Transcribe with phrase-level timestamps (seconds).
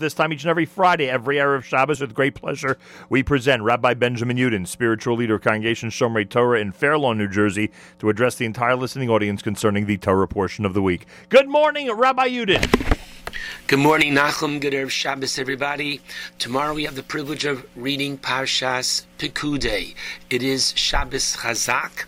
[0.00, 2.78] This time each and every Friday, every hour of Shabbos, with great pleasure,
[3.10, 7.28] we present Rabbi Benjamin Yudin, spiritual leader of Congregation Shomrei Torah in Fair Lawn, New
[7.28, 11.06] Jersey, to address the entire listening audience concerning the Torah portion of the week.
[11.28, 12.96] Good morning, Rabbi Yudin.
[13.66, 14.58] Good morning, Nachum.
[14.58, 16.00] Good Erev Shabbos, everybody.
[16.38, 19.94] Tomorrow we have the privilege of reading Parshas Pekudei.
[20.30, 22.06] It is Shabbos Chazak,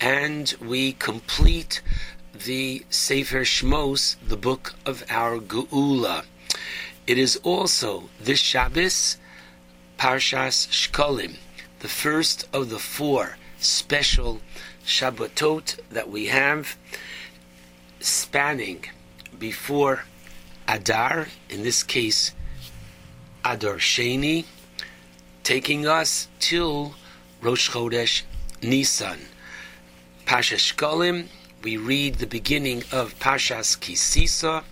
[0.00, 1.82] and we complete
[2.32, 6.22] the Sefer Shmos, the book of our Geula.
[7.04, 9.16] It is also this Shabbos,
[9.98, 11.36] Parshas Shkolim,
[11.80, 14.40] the first of the four special
[14.86, 16.76] Shabbatot that we have,
[17.98, 18.84] spanning
[19.36, 20.04] before
[20.68, 22.32] Adar, in this case,
[23.44, 24.44] Adar Sheni,
[25.42, 26.94] taking us till
[27.40, 28.22] Rosh Chodesh
[28.62, 29.22] Nisan.
[30.24, 31.26] Pasha Shkolim,
[31.64, 34.62] we read the beginning of Pashas Kisisa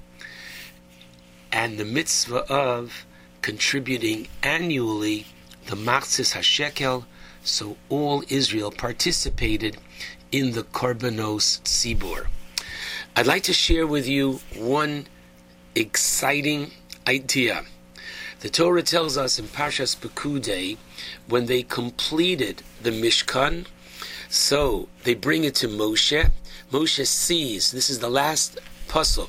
[1.52, 3.06] and the mitzvah of
[3.42, 5.26] contributing annually
[5.66, 7.04] the Machzis HaShekel,
[7.42, 9.76] so all Israel participated
[10.32, 12.26] in the Korbanos Tzibor.
[13.16, 15.06] I'd like to share with you one
[15.74, 16.70] exciting
[17.06, 17.64] idea.
[18.40, 20.78] The Torah tells us in Parshas Pekudei,
[21.28, 23.66] when they completed the Mishkan,
[24.28, 26.30] so they bring it to Moshe.
[26.72, 29.28] Moshe sees, this is the last pasuk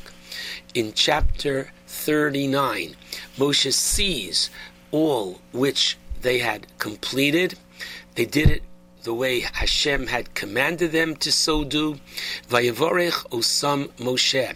[0.74, 1.72] in chapter
[2.02, 2.96] 39.
[3.38, 4.50] Moshe sees
[4.92, 7.60] all which they had completed.
[8.16, 8.64] They did it
[9.04, 12.00] the way Hashem had commanded them to so do.
[12.50, 14.56] Vayevorech osam Moshe.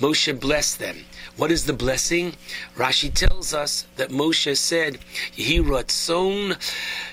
[0.00, 1.04] Moshe blessed them.
[1.36, 2.34] What is the blessing?
[2.76, 4.98] Rashi tells us that Moshe said,
[5.36, 6.56] Yehi ratzon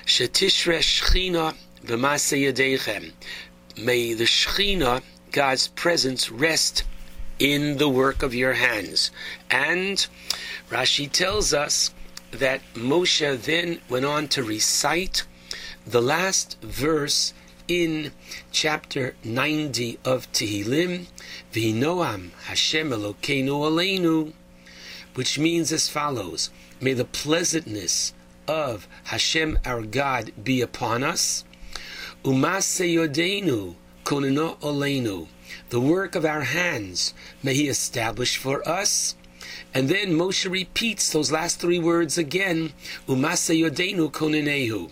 [0.06, 1.54] shetishre shchina
[1.84, 3.12] b'maseh.
[3.76, 6.84] May the shchina, God's presence, rest
[7.38, 9.10] in the work of your hands.
[9.50, 10.06] And
[10.70, 11.92] Rashi tells us
[12.30, 15.24] that Moshe then went on to recite
[15.86, 17.32] the last verse
[17.68, 18.12] in
[18.52, 21.06] chapter 90 of Tehillim,
[21.52, 24.32] V'hinoam Hashem Elokeinu Aleinu,
[25.14, 26.50] which means as follows,
[26.80, 28.12] May the pleasantness
[28.46, 31.44] of Hashem our God be upon us,
[32.24, 34.58] Umase Yodenu Konino
[35.70, 39.14] the work of our hands may He establish for us.
[39.72, 42.72] And then Moshe repeats those last three words again,
[43.08, 44.90] Umase Yodenu Koninehu.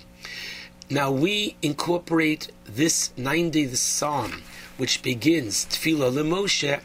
[0.90, 4.42] Now we incorporate this 90th Psalm,
[4.76, 6.80] which begins Tefillah LeMoshe,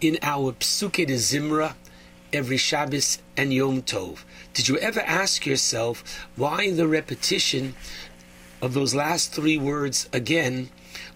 [0.00, 1.74] in our Psuke de Zimra
[2.32, 4.24] every Shabbos and Yom Tov.
[4.52, 7.74] Did you ever ask yourself why the repetition
[8.60, 10.70] of those last three words again,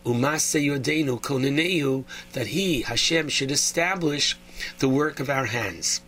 [0.08, 4.38] Umase Yodenu Koneneu, that He, Hashem, should establish
[4.78, 6.00] the work of our hands?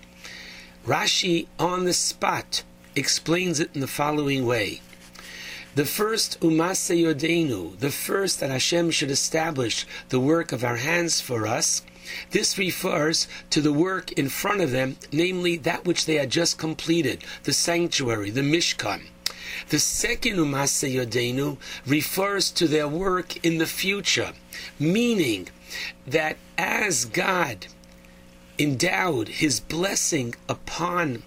[0.86, 2.62] Rashi on the spot
[2.96, 4.80] explains it in the following way.
[5.74, 11.20] The first Umase Yodenu, the first that Hashem should establish the work of our hands
[11.20, 11.82] for us,
[12.30, 16.56] this refers to the work in front of them, namely that which they had just
[16.56, 19.02] completed, the sanctuary, the Mishkan.
[19.68, 24.32] The second Umase Yodenu refers to their work in the future,
[24.78, 25.48] meaning
[26.06, 27.66] that as God
[28.58, 31.22] endowed his blessing upon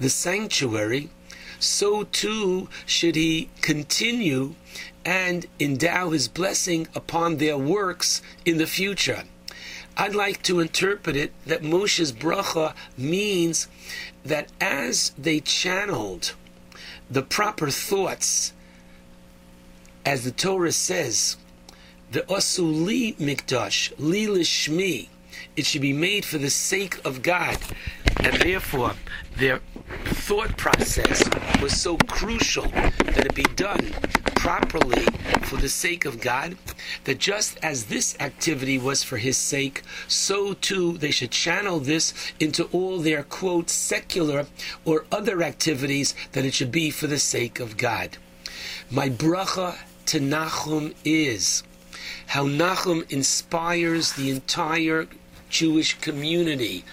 [0.00, 1.10] the sanctuary,
[1.58, 4.54] so too should he continue
[5.04, 9.24] and endow his blessing upon their works in the future.
[9.96, 13.66] I'd like to interpret it that Moshe's bracha means
[14.24, 16.34] that as they channeled
[17.10, 18.52] the proper thoughts,
[20.04, 21.36] as the Torah says,
[22.12, 25.08] the osuli mikdash, li lishmi,
[25.56, 27.58] it should be made for the sake of God,
[28.20, 28.94] and therefore
[29.36, 29.60] their
[30.04, 31.28] thought process
[31.60, 33.94] was so crucial that it be done
[34.38, 35.04] properly
[35.42, 36.56] for the sake of God,
[37.04, 42.14] that just as this activity was for His sake, so too they should channel this
[42.38, 44.46] into all their quote secular
[44.84, 48.16] or other activities that it should be for the sake of God.
[48.90, 49.76] My bracha
[50.06, 51.64] to Nachum is
[52.28, 55.08] how Nachum inspires the entire
[55.50, 56.84] Jewish community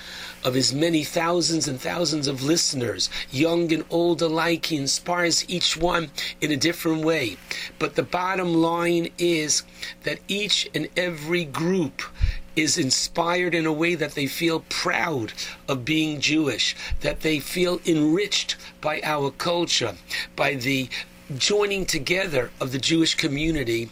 [0.46, 4.68] of his many thousands and thousands of listeners, young and old alike.
[4.68, 7.38] He inspires each one in a different way.
[7.80, 9.64] But the bottom line is
[10.04, 12.04] that each and every group
[12.56, 15.34] is inspired in a way that they feel proud
[15.68, 19.96] of being Jewish, that they feel enriched by our culture,
[20.36, 20.88] by the
[21.38, 23.90] joining together of the Jewish community,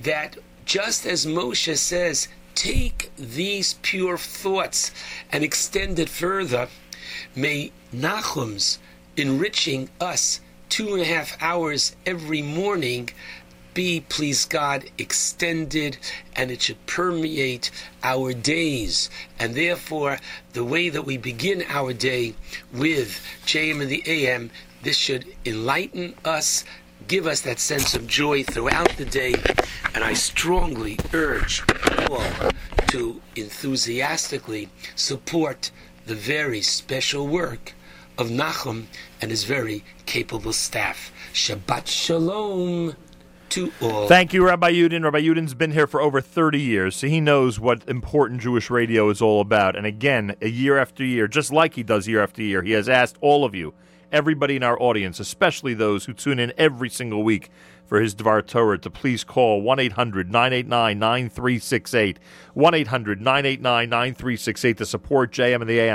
[0.00, 4.90] that just as Moshe says, take these pure thoughts
[5.30, 6.68] and extend it further.
[7.36, 8.80] May Nachum's
[9.16, 13.10] enriching us two and a half hours every morning
[13.76, 15.98] be, please God, extended
[16.34, 17.70] and it should permeate
[18.02, 19.10] our days.
[19.38, 20.18] And therefore,
[20.54, 22.34] the way that we begin our day
[22.72, 24.50] with JM in the AM,
[24.82, 26.64] this should enlighten us,
[27.08, 29.34] give us that sense of joy throughout the day.
[29.94, 31.62] And I strongly urge
[32.10, 32.50] all
[32.88, 35.70] to enthusiastically support
[36.06, 37.74] the very special work
[38.18, 38.86] of Nachum
[39.20, 41.12] and his very capable staff.
[41.32, 42.96] Shabbat Shalom
[43.50, 44.08] to all.
[44.08, 45.04] Thank you, Rabbi Yudin.
[45.04, 49.10] Rabbi Yudin's been here for over 30 years, so he knows what important Jewish radio
[49.10, 49.76] is all about.
[49.76, 52.88] And again, a year after year, just like he does year after year, he has
[52.88, 53.74] asked all of you,
[54.12, 57.50] everybody in our audience, especially those who tune in every single week
[57.86, 62.18] for his Dvar Torah, to please call 1 800 989 9368.
[62.54, 65.84] 1 800 989 9368 to support JM in the AM.